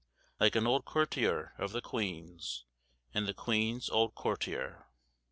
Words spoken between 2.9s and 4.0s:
And the queen's